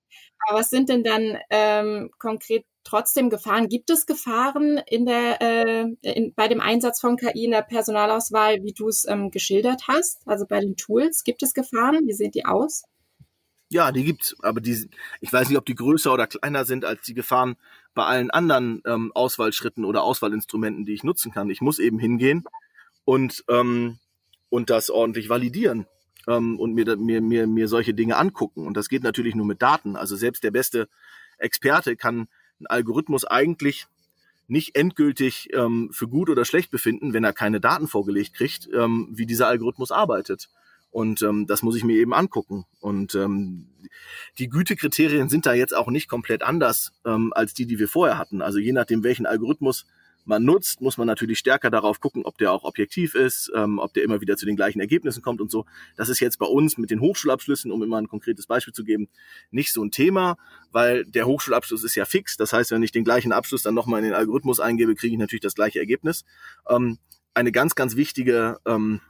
[0.46, 3.68] Aber was sind denn dann ähm, konkret trotzdem Gefahren?
[3.68, 8.62] Gibt es Gefahren in der, äh, in, bei dem Einsatz von KI in der Personalauswahl,
[8.62, 10.22] wie du es ähm, geschildert hast?
[10.26, 12.06] Also bei den Tools, gibt es Gefahren?
[12.06, 12.84] Wie sehen die aus?
[13.70, 14.88] Ja, die gibt's, aber die,
[15.20, 17.56] ich weiß nicht, ob die größer oder kleiner sind als die Gefahren
[17.94, 21.50] bei allen anderen ähm, Auswahlschritten oder Auswahlinstrumenten, die ich nutzen kann.
[21.50, 22.44] Ich muss eben hingehen
[23.04, 23.98] und ähm,
[24.50, 25.86] und das ordentlich validieren.
[26.28, 28.66] ähm, und mir, mir, mir, mir solche Dinge angucken.
[28.66, 29.96] Und das geht natürlich nur mit Daten.
[29.96, 30.88] Also selbst der beste
[31.38, 33.86] Experte kann einen Algorithmus eigentlich
[34.46, 39.08] nicht endgültig ähm, für gut oder schlecht befinden, wenn er keine Daten vorgelegt kriegt, ähm,
[39.10, 40.48] wie dieser Algorithmus arbeitet.
[40.90, 42.64] Und ähm, das muss ich mir eben angucken.
[42.80, 43.68] Und ähm,
[44.38, 48.16] die Gütekriterien sind da jetzt auch nicht komplett anders ähm, als die, die wir vorher
[48.16, 48.40] hatten.
[48.40, 49.86] Also je nachdem, welchen Algorithmus
[50.28, 53.94] man nutzt, muss man natürlich stärker darauf gucken, ob der auch objektiv ist, ähm, ob
[53.94, 55.64] der immer wieder zu den gleichen Ergebnissen kommt und so.
[55.96, 59.08] Das ist jetzt bei uns mit den Hochschulabschlüssen, um immer ein konkretes Beispiel zu geben,
[59.50, 60.36] nicht so ein Thema,
[60.70, 62.36] weil der Hochschulabschluss ist ja fix.
[62.36, 65.18] Das heißt, wenn ich den gleichen Abschluss dann nochmal in den Algorithmus eingebe, kriege ich
[65.18, 66.24] natürlich das gleiche Ergebnis.
[66.68, 66.98] Ähm,
[67.32, 69.00] eine ganz, ganz wichtige ähm,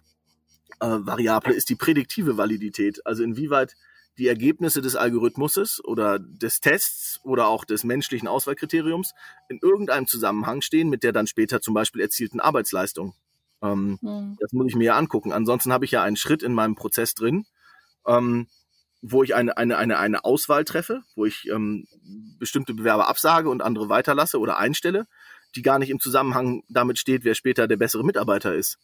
[0.79, 3.05] äh, Variable ist die prädiktive Validität.
[3.05, 3.75] Also inwieweit
[4.19, 9.15] die Ergebnisse des Algorithmuses oder des Tests oder auch des menschlichen Auswahlkriteriums
[9.49, 13.15] in irgendeinem Zusammenhang stehen mit der dann später zum Beispiel erzielten Arbeitsleistung.
[13.63, 14.37] Ähm, mhm.
[14.41, 15.33] Das muss ich mir ja angucken.
[15.33, 17.47] Ansonsten habe ich ja einen Schritt in meinem Prozess drin,
[18.07, 18.49] ähm,
[19.01, 21.87] wo ich eine, eine, eine, eine Auswahl treffe, wo ich ähm,
[22.39, 25.07] bestimmte Bewerber absage und andere weiterlasse oder einstelle,
[25.55, 28.79] die gar nicht im Zusammenhang damit steht, wer später der bessere Mitarbeiter ist.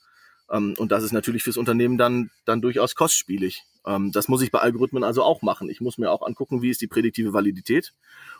[0.50, 3.64] Ähm, und das ist natürlich fürs Unternehmen dann, dann durchaus kostspielig.
[3.87, 5.68] Ähm, das muss ich bei Algorithmen also auch machen.
[5.68, 7.92] Ich muss mir auch angucken, wie ist die prädiktive Validität.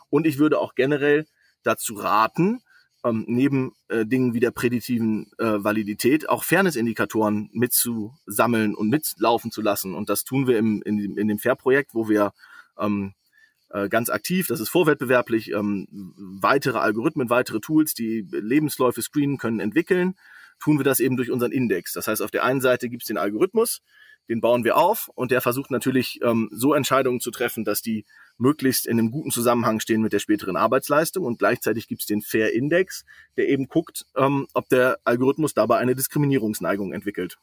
[0.09, 1.25] Und ich würde auch generell
[1.63, 2.61] dazu raten,
[3.03, 9.61] ähm, neben äh, Dingen wie der prädiktiven äh, Validität auch Fairness-Indikatoren mitzusammeln und mitlaufen zu
[9.61, 9.93] lassen.
[9.93, 12.33] Und das tun wir im, in, in dem Fair-Projekt, wo wir
[12.77, 20.15] äh, ganz aktiv, das ist vorwettbewerblich, weitere Algorithmen, weitere Tools, die Lebensläufe screenen können, entwickeln
[20.59, 21.93] tun wir das eben durch unseren Index.
[21.93, 23.81] Das heißt, auf der einen Seite gibt es den Algorithmus,
[24.29, 28.05] den bauen wir auf und der versucht natürlich ähm, so Entscheidungen zu treffen, dass die
[28.37, 32.21] möglichst in einem guten Zusammenhang stehen mit der späteren Arbeitsleistung und gleichzeitig gibt es den
[32.21, 33.05] Fair Index,
[33.37, 37.37] der eben guckt, ähm, ob der Algorithmus dabei eine Diskriminierungsneigung entwickelt.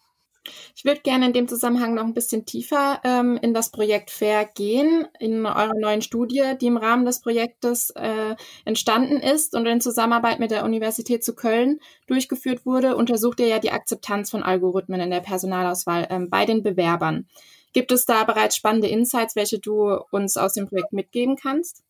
[0.75, 4.45] Ich würde gerne in dem Zusammenhang noch ein bisschen tiefer ähm, in das Projekt FAIR
[4.47, 9.81] gehen, in eurer neuen Studie, die im Rahmen des Projektes äh, entstanden ist und in
[9.81, 15.01] Zusammenarbeit mit der Universität zu Köln durchgeführt wurde, untersucht ihr ja die Akzeptanz von Algorithmen
[15.01, 17.27] in der Personalauswahl ähm, bei den Bewerbern.
[17.73, 21.83] Gibt es da bereits spannende Insights, welche du uns aus dem Projekt mitgeben kannst?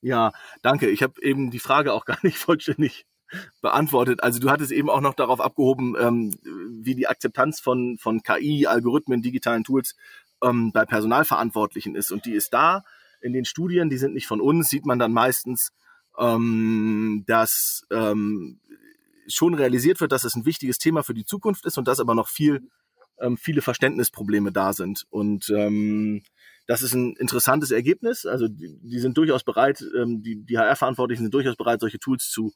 [0.00, 0.90] Ja, danke.
[0.90, 3.06] Ich habe eben die Frage auch gar nicht vollständig
[3.60, 4.22] beantwortet.
[4.22, 6.34] Also du hattest eben auch noch darauf abgehoben, ähm,
[6.82, 9.96] wie die Akzeptanz von, von KI, Algorithmen, digitalen Tools
[10.42, 12.10] ähm, bei Personalverantwortlichen ist.
[12.10, 12.84] Und die ist da.
[13.20, 15.72] In den Studien, die sind nicht von uns, sieht man dann meistens,
[16.18, 18.60] ähm, dass ähm,
[19.26, 22.14] schon realisiert wird, dass es ein wichtiges Thema für die Zukunft ist und dass aber
[22.14, 22.68] noch viel,
[23.20, 25.04] ähm, viele Verständnisprobleme da sind.
[25.10, 26.22] Und ähm,
[26.66, 28.26] das ist ein interessantes Ergebnis.
[28.26, 32.28] Also die, die sind durchaus bereit, ähm, die, die HR-Verantwortlichen sind durchaus bereit, solche Tools
[32.30, 32.52] zu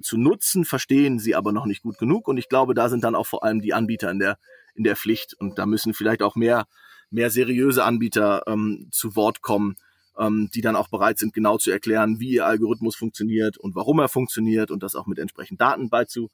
[0.00, 2.28] zu nutzen, verstehen sie aber noch nicht gut genug.
[2.28, 4.38] Und ich glaube, da sind dann auch vor allem die Anbieter in der,
[4.74, 5.34] in der Pflicht.
[5.34, 6.66] Und da müssen vielleicht auch mehr,
[7.10, 9.76] mehr seriöse Anbieter ähm, zu Wort kommen,
[10.18, 13.98] ähm, die dann auch bereit sind, genau zu erklären, wie ihr Algorithmus funktioniert und warum
[13.98, 16.30] er funktioniert und das auch mit entsprechenden Daten beizu,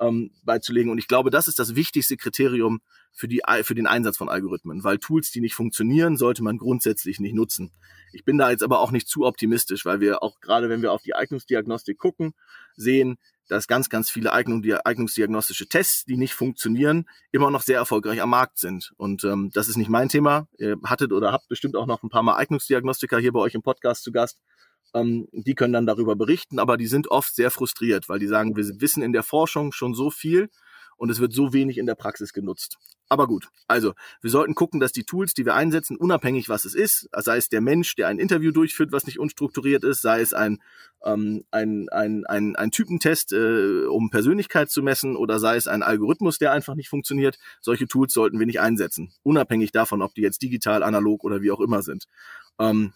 [0.00, 0.90] ähm, beizulegen.
[0.90, 2.80] Und ich glaube, das ist das wichtigste Kriterium
[3.12, 7.20] für, die, für den Einsatz von Algorithmen, weil Tools, die nicht funktionieren, sollte man grundsätzlich
[7.20, 7.72] nicht nutzen.
[8.12, 10.92] Ich bin da jetzt aber auch nicht zu optimistisch, weil wir auch gerade, wenn wir
[10.92, 12.34] auf die Eignungsdiagnostik gucken,
[12.76, 18.30] sehen, dass ganz, ganz viele eignungsdiagnostische Tests, die nicht funktionieren, immer noch sehr erfolgreich am
[18.30, 18.92] Markt sind.
[18.96, 20.46] Und ähm, das ist nicht mein Thema.
[20.58, 23.62] Ihr hattet oder habt bestimmt auch noch ein paar Mal Eignungsdiagnostiker hier bei euch im
[23.62, 24.40] Podcast zu Gast.
[24.94, 28.56] Ähm, die können dann darüber berichten, aber die sind oft sehr frustriert, weil die sagen,
[28.56, 30.48] wir wissen in der Forschung schon so viel
[30.96, 32.76] und es wird so wenig in der Praxis genutzt.
[33.08, 36.74] Aber gut, also wir sollten gucken, dass die Tools, die wir einsetzen, unabhängig was es
[36.74, 40.32] ist, sei es der Mensch, der ein Interview durchführt, was nicht unstrukturiert ist, sei es
[40.32, 40.62] ein,
[41.04, 45.82] ähm, ein, ein, ein, ein Typentest, äh, um Persönlichkeit zu messen, oder sei es ein
[45.82, 50.22] Algorithmus, der einfach nicht funktioniert, solche Tools sollten wir nicht einsetzen, unabhängig davon, ob die
[50.22, 52.04] jetzt digital, analog oder wie auch immer sind.
[52.60, 52.92] Ähm,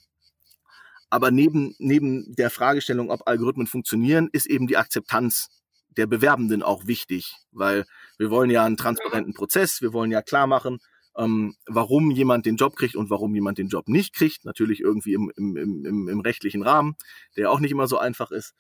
[1.15, 5.47] aber neben, neben der Fragestellung, ob Algorithmen funktionieren, ist eben die Akzeptanz
[5.91, 7.85] der Bewerbenden auch wichtig, weil
[8.19, 10.81] wir wollen ja einen transparenten Prozess, wir wollen ja klar machen,
[11.17, 14.45] ähm, warum jemand den Job kriegt und warum jemand den Job nicht kriegt.
[14.45, 16.97] Natürlich irgendwie im, im, im, im rechtlichen Rahmen,
[17.37, 18.53] der auch nicht immer so einfach ist.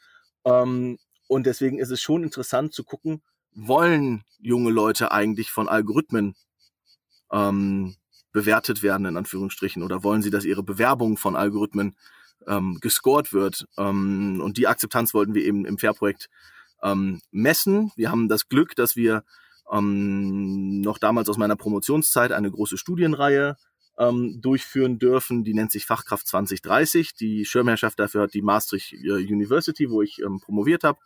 [0.44, 6.36] Ähm, und deswegen ist es schon interessant zu gucken, wollen junge Leute eigentlich von Algorithmen
[7.32, 7.96] ähm,
[8.30, 11.96] bewertet werden, in Anführungsstrichen, oder wollen sie, dass ihre Bewerbung von Algorithmen
[12.48, 13.66] ähm, gescored wird?
[13.78, 16.28] Ähm, und die Akzeptanz wollten wir eben im Fair-Projekt
[16.82, 17.90] ähm, messen.
[17.96, 19.24] Wir haben das Glück, dass wir
[19.72, 23.56] ähm, noch damals aus meiner Promotionszeit eine große Studienreihe
[23.98, 25.44] ähm, durchführen dürfen.
[25.44, 27.14] Die nennt sich Fachkraft 2030.
[27.14, 30.98] Die Schirmherrschaft dafür hat die Maastricht äh, University, wo ich ähm, promoviert habe.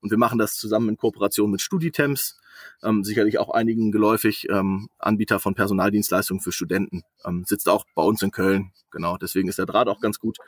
[0.00, 2.38] Und wir machen das zusammen in Kooperation mit Studitems,
[2.82, 7.02] ähm, sicherlich auch einigen geläufig, ähm, Anbieter von Personaldienstleistungen für Studenten.
[7.24, 8.72] Ähm, sitzt auch bei uns in Köln.
[8.90, 10.38] Genau, deswegen ist der Draht auch ganz gut.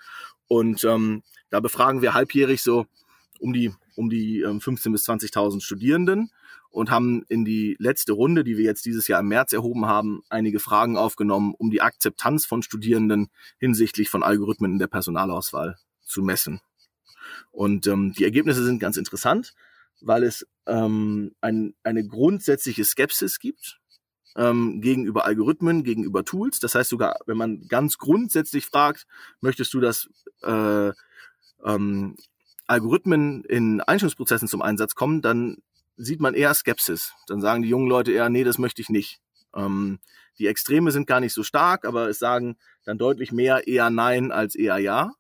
[0.49, 2.87] Und ähm, da befragen wir halbjährig so
[3.41, 6.31] um die um die ähm, 15 bis 20.000 Studierenden
[6.77, 10.21] und haben in die letzte Runde, die wir jetzt dieses Jahr im März erhoben haben,
[10.29, 16.23] einige Fragen aufgenommen, um die Akzeptanz von Studierenden hinsichtlich von Algorithmen in der Personalauswahl zu
[16.23, 16.61] messen.
[17.51, 19.55] Und ähm, die Ergebnisse sind ganz interessant,
[20.03, 23.81] weil es ähm, ein, eine grundsätzliche Skepsis gibt
[24.37, 26.61] ähm, gegenüber Algorithmen, gegenüber Tools.
[26.61, 29.07] Das heißt sogar, wenn man ganz grundsätzlich fragt,
[29.41, 30.11] möchtest du das
[30.43, 30.93] äh,
[31.65, 32.17] ähm,
[32.67, 35.57] Algorithmen in Einstellungsprozessen zum Einsatz kommen, dann
[35.97, 37.13] sieht man eher Skepsis.
[37.27, 39.21] Dann sagen die jungen Leute eher, nee, das möchte ich nicht.
[39.55, 39.99] Ähm,
[40.39, 44.33] die Extreme sind gar nicht so stark, aber es sagen dann deutlich mehr eher Nein
[44.33, 45.13] als eher Ja.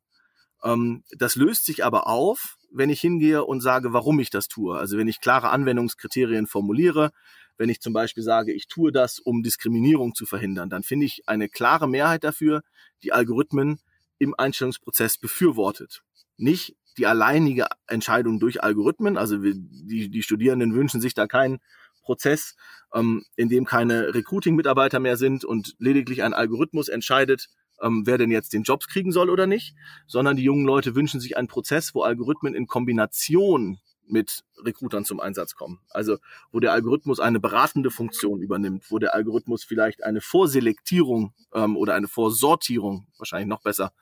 [0.62, 4.78] Ähm, das löst sich aber auf, wenn ich hingehe und sage, warum ich das tue.
[4.78, 7.10] Also wenn ich klare Anwendungskriterien formuliere,
[7.56, 11.22] wenn ich zum Beispiel sage, ich tue das, um Diskriminierung zu verhindern, dann finde ich
[11.26, 12.62] eine klare Mehrheit dafür,
[13.02, 13.80] die Algorithmen
[14.18, 16.02] im Einstellungsprozess befürwortet.
[16.36, 19.16] Nicht die alleinige Entscheidung durch Algorithmen.
[19.16, 21.58] Also die, die Studierenden wünschen sich da keinen
[22.02, 22.54] Prozess,
[22.94, 27.48] ähm, in dem keine Recruiting-Mitarbeiter mehr sind und lediglich ein Algorithmus entscheidet,
[27.82, 29.74] ähm, wer denn jetzt den Jobs kriegen soll oder nicht,
[30.06, 33.78] sondern die jungen Leute wünschen sich einen Prozess, wo Algorithmen in Kombination
[34.08, 35.80] mit Recruitern zum Einsatz kommen.
[35.90, 36.18] Also
[36.52, 41.94] wo der Algorithmus eine beratende Funktion übernimmt, wo der Algorithmus vielleicht eine Vorselektierung ähm, oder
[41.94, 43.92] eine Vorsortierung, wahrscheinlich noch besser,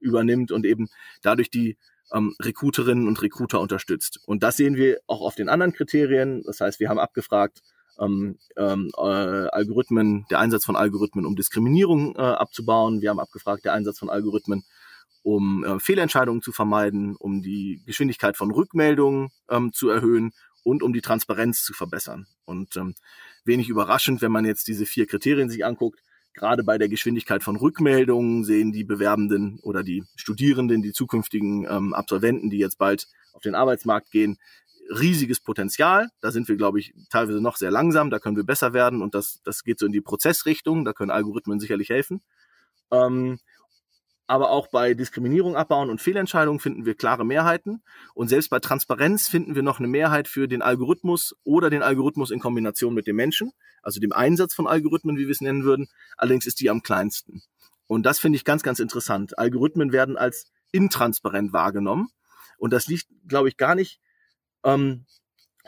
[0.00, 0.88] übernimmt und eben
[1.22, 1.78] dadurch die
[2.12, 4.20] ähm, Recruiterinnen und Recruiter unterstützt.
[4.26, 6.42] Und das sehen wir auch auf den anderen Kriterien.
[6.44, 7.62] Das heißt, wir haben abgefragt,
[7.98, 13.00] ähm, ähm, äh, Algorithmen, der Einsatz von Algorithmen, um Diskriminierung äh, abzubauen.
[13.00, 14.64] Wir haben abgefragt, der Einsatz von Algorithmen,
[15.22, 20.32] um äh, Fehlentscheidungen zu vermeiden, um die Geschwindigkeit von Rückmeldungen ähm, zu erhöhen
[20.64, 22.26] und um die Transparenz zu verbessern.
[22.44, 22.94] Und ähm,
[23.44, 26.00] wenig überraschend, wenn man jetzt diese vier Kriterien sich anguckt,
[26.34, 31.94] Gerade bei der Geschwindigkeit von Rückmeldungen sehen die Bewerbenden oder die Studierenden, die zukünftigen ähm,
[31.94, 34.36] Absolventen, die jetzt bald auf den Arbeitsmarkt gehen,
[34.90, 36.08] riesiges Potenzial.
[36.20, 38.10] Da sind wir, glaube ich, teilweise noch sehr langsam.
[38.10, 40.84] Da können wir besser werden und das, das geht so in die Prozessrichtung.
[40.84, 42.20] Da können Algorithmen sicherlich helfen.
[42.90, 43.38] Ähm,
[44.26, 47.82] aber auch bei Diskriminierung abbauen und Fehlentscheidungen finden wir klare Mehrheiten.
[48.14, 52.30] Und selbst bei Transparenz finden wir noch eine Mehrheit für den Algorithmus oder den Algorithmus
[52.30, 55.88] in Kombination mit dem Menschen, also dem Einsatz von Algorithmen, wie wir es nennen würden.
[56.16, 57.42] Allerdings ist die am kleinsten.
[57.86, 59.38] Und das finde ich ganz, ganz interessant.
[59.38, 62.08] Algorithmen werden als intransparent wahrgenommen.
[62.56, 64.00] Und das liegt, glaube ich, gar nicht
[64.64, 65.04] ähm,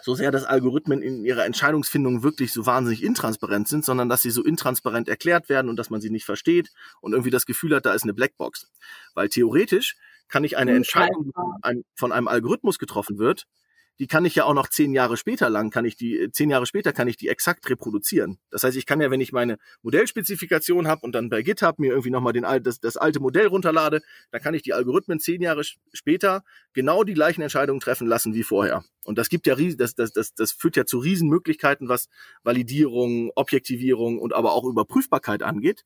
[0.03, 4.31] so sehr, dass Algorithmen in ihrer Entscheidungsfindung wirklich so wahnsinnig intransparent sind, sondern dass sie
[4.31, 7.87] so intransparent erklärt werden und dass man sie nicht versteht und irgendwie das Gefühl hat,
[7.87, 8.71] da ist eine Blackbox.
[9.15, 9.97] Weil theoretisch
[10.29, 13.47] kann ich eine Entscheidung, die von einem Algorithmus getroffen wird,
[13.99, 16.67] die kann ich ja auch noch zehn Jahre später lang, kann ich die, zehn Jahre
[16.67, 18.39] später kann ich die exakt reproduzieren.
[18.51, 21.91] Das heißt, ich kann ja, wenn ich meine Modellspezifikation habe und dann bei GitHub mir
[21.91, 25.63] irgendwie nochmal den, das, das alte Modell runterlade, dann kann ich die Algorithmen zehn Jahre
[25.93, 28.85] später genau die gleichen Entscheidungen treffen lassen wie vorher.
[29.05, 32.09] Und das gibt ja, das, das, das, das führt ja zu Riesenmöglichkeiten, was
[32.43, 35.85] Validierung, Objektivierung und aber auch Überprüfbarkeit angeht.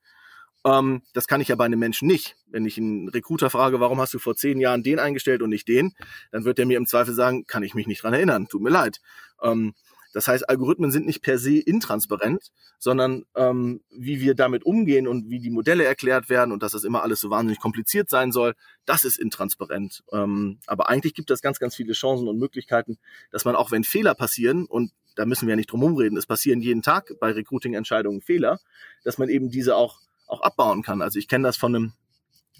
[0.65, 2.37] Ähm, das kann ich ja bei einem Menschen nicht.
[2.47, 5.69] Wenn ich einen Recruiter frage, warum hast du vor zehn Jahren den eingestellt und nicht
[5.69, 5.95] den,
[6.33, 8.71] dann wird er mir im Zweifel sagen, kann ich mich nicht dran erinnern, tut mir
[8.71, 9.01] leid.
[9.43, 9.75] Ähm,
[10.13, 15.31] das heißt, Algorithmen sind nicht per se intransparent, sondern ähm, wie wir damit umgehen und
[15.31, 18.55] wie die Modelle erklärt werden und dass das immer alles so wahnsinnig kompliziert sein soll,
[18.87, 20.03] das ist intransparent.
[20.13, 22.99] Ähm, aber eigentlich gibt es ganz, ganz viele Chancen und Möglichkeiten,
[23.31, 26.27] dass man auch wenn Fehler passieren und da müssen wir ja nicht drum rumreden, es
[26.27, 28.59] passieren jeden Tag bei Recruiting-Entscheidungen Fehler,
[29.05, 31.03] dass man eben diese auch auch abbauen kann.
[31.03, 31.93] Also ich kenne das von einem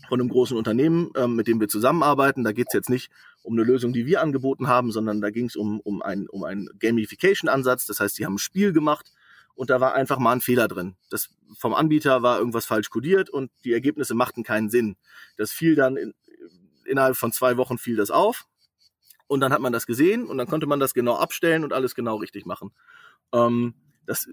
[0.09, 2.43] von einem großen Unternehmen, ähm, mit dem wir zusammenarbeiten.
[2.43, 3.11] Da geht es jetzt nicht
[3.43, 6.43] um eine Lösung, die wir angeboten haben, sondern da ging es um, um, ein, um
[6.43, 7.87] einen Gamification-Ansatz.
[7.87, 9.13] Das heißt, die haben ein Spiel gemacht
[9.55, 10.97] und da war einfach mal ein Fehler drin.
[11.11, 14.97] Das vom Anbieter war irgendwas falsch kodiert und die Ergebnisse machten keinen Sinn.
[15.37, 16.15] Das fiel dann in,
[16.85, 18.47] innerhalb von zwei Wochen fiel das auf
[19.27, 21.95] und dann hat man das gesehen und dann konnte man das genau abstellen und alles
[21.95, 22.73] genau richtig machen.
[23.33, 23.75] Ähm,
[24.07, 24.29] das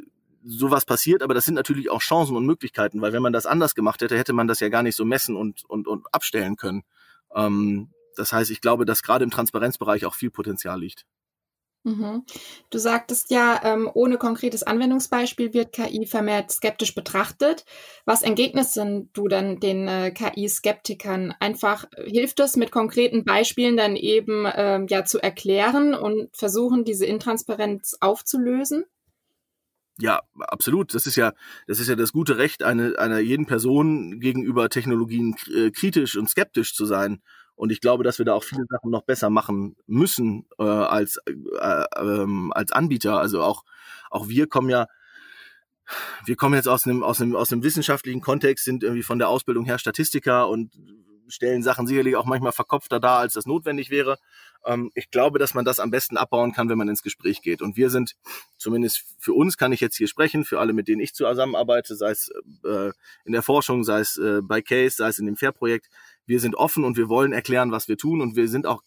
[0.47, 3.75] sowas passiert, aber das sind natürlich auch Chancen und Möglichkeiten, weil wenn man das anders
[3.75, 6.83] gemacht hätte, hätte man das ja gar nicht so messen und, und, und abstellen können.
[7.35, 11.05] Ähm, das heißt, ich glaube, dass gerade im Transparenzbereich auch viel Potenzial liegt.
[11.83, 12.23] Mhm.
[12.69, 17.65] Du sagtest ja, ähm, ohne konkretes Anwendungsbeispiel wird KI vermehrt skeptisch betrachtet.
[18.05, 21.33] Was entgegnest du dann den äh, KI-Skeptikern?
[21.39, 26.83] Einfach äh, hilft es mit konkreten Beispielen dann eben ähm, ja zu erklären und versuchen,
[26.83, 28.85] diese Intransparenz aufzulösen?
[29.99, 30.93] Ja, absolut.
[30.93, 31.33] Das ist ja,
[31.67, 36.29] das ist ja das gute Recht einer, einer jeden Person gegenüber Technologien äh, kritisch und
[36.29, 37.21] skeptisch zu sein.
[37.55, 41.17] Und ich glaube, dass wir da auch viele Sachen noch besser machen müssen äh, als
[41.25, 41.33] äh,
[41.97, 43.19] ähm, als Anbieter.
[43.19, 43.63] Also auch
[44.11, 44.85] auch wir kommen ja
[46.25, 49.29] wir kommen jetzt aus einem aus einem aus einem wissenschaftlichen Kontext, sind irgendwie von der
[49.29, 50.71] Ausbildung her Statistiker und
[51.27, 54.17] stellen Sachen sicherlich auch manchmal verkopfter dar, als das notwendig wäre.
[54.65, 57.61] Ähm, ich glaube, dass man das am besten abbauen kann, wenn man ins Gespräch geht.
[57.61, 58.15] Und wir sind,
[58.57, 62.11] zumindest für uns kann ich jetzt hier sprechen, für alle, mit denen ich zusammenarbeite, sei
[62.11, 62.31] es
[62.63, 62.91] äh,
[63.25, 65.87] in der Forschung, sei es äh, bei Case, sei es in dem Fair-Projekt.
[66.25, 68.83] Wir sind offen und wir wollen erklären, was wir tun und wir sind auch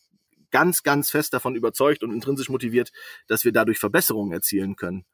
[0.50, 2.90] ganz, ganz fest davon überzeugt und intrinsisch motiviert,
[3.28, 5.04] dass wir dadurch Verbesserungen erzielen können.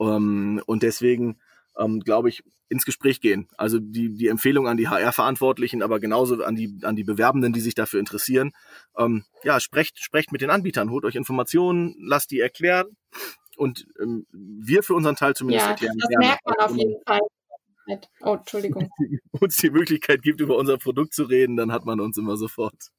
[0.00, 1.40] Ähm, und deswegen
[1.76, 3.48] ähm, glaube ich, ins Gespräch gehen.
[3.56, 7.60] Also die, die Empfehlung an die HR-Verantwortlichen, aber genauso an die, an die Bewerbenden, die
[7.60, 8.52] sich dafür interessieren.
[8.98, 12.96] Ähm, ja, sprecht, sprecht mit den Anbietern, holt euch Informationen, lasst die erklären.
[13.56, 15.98] Und ähm, wir für unseren Teil zumindest ja, erklären.
[15.98, 16.26] Das gerne.
[16.26, 17.20] merkt man auf jeden Fall.
[18.22, 18.88] Oh, Entschuldigung.
[19.40, 22.90] uns die Möglichkeit gibt, über unser Produkt zu reden, dann hat man uns immer sofort.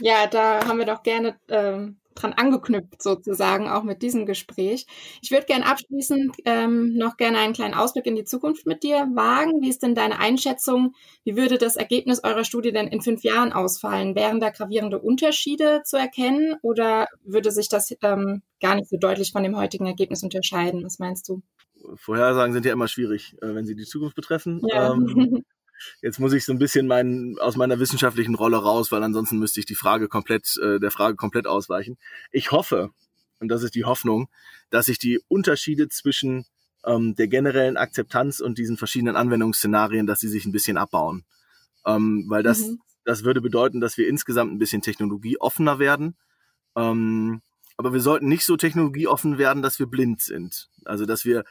[0.00, 4.86] ja, da haben wir doch gerne ähm, dran angeknüpft sozusagen, auch mit diesem Gespräch.
[5.22, 9.08] Ich würde gerne abschließend ähm, noch gerne einen kleinen Ausblick in die Zukunft mit dir
[9.14, 9.60] wagen.
[9.60, 10.94] Wie ist denn deine Einschätzung?
[11.24, 14.14] Wie würde das Ergebnis eurer Studie denn in fünf Jahren ausfallen?
[14.14, 19.32] Wären da gravierende Unterschiede zu erkennen oder würde sich das ähm, gar nicht so deutlich
[19.32, 20.84] von dem heutigen Ergebnis unterscheiden?
[20.84, 21.42] Was meinst du?
[21.94, 24.60] Vorhersagen sind ja immer schwierig, äh, wenn sie die Zukunft betreffen.
[24.68, 24.92] Ja.
[24.92, 25.44] Ähm,
[26.02, 29.60] Jetzt muss ich so ein bisschen mein, aus meiner wissenschaftlichen Rolle raus, weil ansonsten müsste
[29.60, 31.98] ich die Frage komplett, äh, der Frage komplett ausweichen.
[32.30, 32.90] Ich hoffe,
[33.38, 34.28] und das ist die Hoffnung,
[34.70, 36.46] dass sich die Unterschiede zwischen
[36.84, 41.24] ähm, der generellen Akzeptanz und diesen verschiedenen Anwendungsszenarien, dass sie sich ein bisschen abbauen.
[41.86, 42.80] Ähm, weil das, mhm.
[43.04, 46.16] das würde bedeuten, dass wir insgesamt ein bisschen technologieoffener werden.
[46.76, 47.42] Ähm,
[47.76, 50.68] aber wir sollten nicht so technologieoffen werden, dass wir blind sind.
[50.84, 51.44] Also dass wir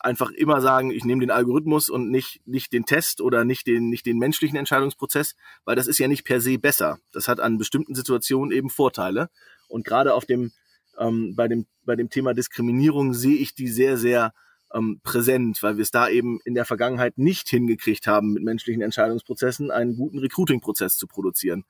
[0.00, 3.88] einfach immer sagen, ich nehme den Algorithmus und nicht, nicht den Test oder nicht den,
[3.88, 6.98] nicht den menschlichen Entscheidungsprozess, weil das ist ja nicht per se besser.
[7.12, 9.30] Das hat an bestimmten Situationen eben Vorteile.
[9.68, 10.52] Und gerade auf dem,
[10.98, 14.32] ähm, bei dem, bei dem Thema Diskriminierung sehe ich die sehr, sehr
[14.72, 18.82] ähm, präsent, weil wir es da eben in der Vergangenheit nicht hingekriegt haben, mit menschlichen
[18.82, 21.64] Entscheidungsprozessen einen guten Recruiting-Prozess zu produzieren.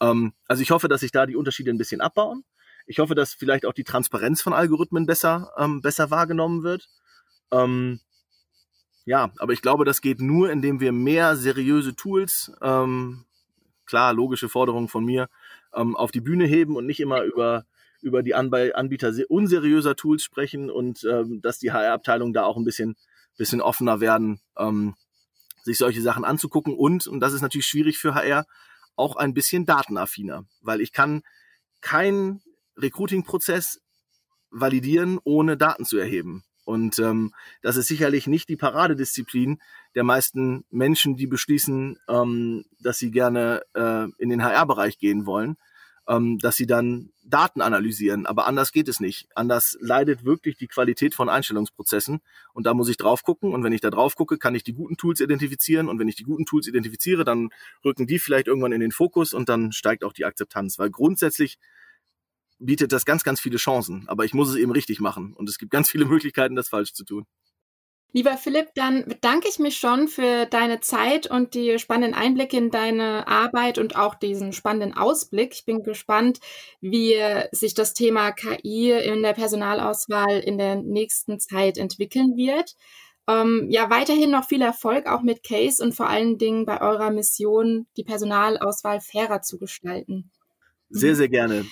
[0.00, 2.44] Ähm, also ich hoffe, dass sich da die Unterschiede ein bisschen abbauen.
[2.86, 6.88] Ich hoffe, dass vielleicht auch die Transparenz von Algorithmen besser, ähm, besser wahrgenommen wird.
[7.50, 8.00] Ähm,
[9.04, 13.24] ja, aber ich glaube, das geht nur, indem wir mehr seriöse Tools, ähm,
[13.86, 15.28] klar, logische Forderungen von mir,
[15.74, 17.64] ähm, auf die Bühne heben und nicht immer über
[18.00, 22.96] über die Anbieter unseriöser Tools sprechen und ähm, dass die HR-Abteilungen da auch ein bisschen
[23.36, 24.94] bisschen offener werden, ähm,
[25.64, 28.46] sich solche Sachen anzugucken und und das ist natürlich schwierig für HR
[28.94, 31.22] auch ein bisschen datenaffiner, weil ich kann
[31.80, 32.42] keinen
[32.76, 33.80] Recruiting-Prozess
[34.50, 36.44] validieren, ohne Daten zu erheben.
[36.68, 39.58] Und ähm, das ist sicherlich nicht die Paradedisziplin
[39.94, 45.56] der meisten Menschen, die beschließen, ähm, dass sie gerne äh, in den HR-Bereich gehen wollen,
[46.06, 48.26] ähm, dass sie dann Daten analysieren.
[48.26, 49.28] Aber anders geht es nicht.
[49.34, 52.20] Anders leidet wirklich die Qualität von Einstellungsprozessen.
[52.52, 53.54] Und da muss ich drauf gucken.
[53.54, 55.88] Und wenn ich da drauf gucke, kann ich die guten Tools identifizieren.
[55.88, 57.48] Und wenn ich die guten Tools identifiziere, dann
[57.82, 60.78] rücken die vielleicht irgendwann in den Fokus und dann steigt auch die Akzeptanz.
[60.78, 61.58] Weil grundsätzlich
[62.58, 64.04] bietet das ganz, ganz viele Chancen.
[64.08, 65.32] Aber ich muss es eben richtig machen.
[65.34, 67.26] Und es gibt ganz viele Möglichkeiten, das falsch zu tun.
[68.12, 72.70] Lieber Philipp, dann bedanke ich mich schon für deine Zeit und die spannenden Einblicke in
[72.70, 75.52] deine Arbeit und auch diesen spannenden Ausblick.
[75.52, 76.40] Ich bin gespannt,
[76.80, 77.16] wie
[77.52, 82.76] sich das Thema KI in der Personalauswahl in der nächsten Zeit entwickeln wird.
[83.28, 87.10] Ähm, ja, weiterhin noch viel Erfolg auch mit Case und vor allen Dingen bei eurer
[87.10, 90.30] Mission, die Personalauswahl fairer zu gestalten.
[90.88, 91.66] Sehr, sehr gerne.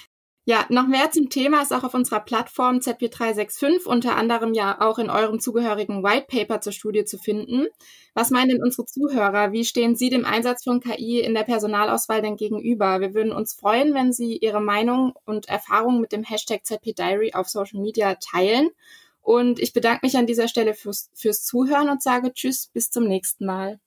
[0.49, 5.01] Ja, noch mehr zum Thema ist auch auf unserer Plattform ZP365 unter anderem ja auch
[5.01, 7.67] in eurem zugehörigen White Paper zur Studie zu finden.
[8.15, 9.51] Was meinen denn unsere Zuhörer?
[9.51, 13.01] Wie stehen Sie dem Einsatz von KI in der Personalauswahl denn gegenüber?
[13.01, 17.49] Wir würden uns freuen, wenn Sie Ihre Meinung und Erfahrungen mit dem Hashtag ZPDiary auf
[17.49, 18.71] Social Media teilen.
[19.23, 23.09] Und ich bedanke mich an dieser Stelle fürs, fürs Zuhören und sage Tschüss, bis zum
[23.09, 23.81] nächsten Mal.